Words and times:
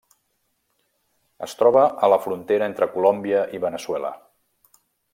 Es 1.47 1.53
troba 1.59 1.83
a 2.07 2.09
la 2.15 2.19
frontera 2.25 2.71
entre 2.73 2.91
Colòmbia 2.97 3.47
i 3.59 3.63
Veneçuela. 3.67 4.13